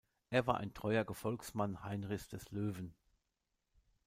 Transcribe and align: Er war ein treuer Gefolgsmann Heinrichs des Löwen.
Er 0.31 0.47
war 0.47 0.57
ein 0.57 0.73
treuer 0.73 1.05
Gefolgsmann 1.05 1.83
Heinrichs 1.83 2.27
des 2.27 2.49
Löwen. 2.49 2.95